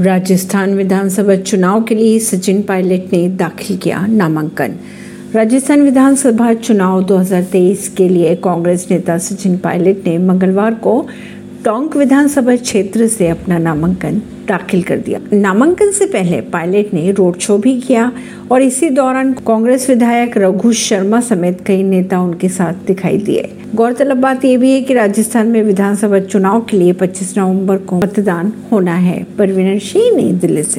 [0.00, 4.74] राजस्थान विधानसभा चुनाव के लिए सचिन पायलट ने दाखिल किया नामांकन।
[5.34, 11.06] राजस्थान विधानसभा चुनाव 2023 के लिए कांग्रेस नेता सचिन पायलट ने मंगलवार को
[11.66, 17.38] टोंक विधानसभा क्षेत्र से अपना नामांकन दाखिल कर दिया। नामांकन से पहले पायलट ने रोड
[17.38, 18.12] शो भी किया
[18.50, 24.16] और इसी दौरान कांग्रेस विधायक रघु शर्मा समेत कई नेता उनके साथ दिखाई दिए। गौरतलब
[24.16, 28.52] बात यह भी है कि राजस्थान में विधानसभा चुनाव के लिए 25 नवंबर को मतदान
[28.72, 30.72] होना है। परवीन सिंह नई दिल्ली से।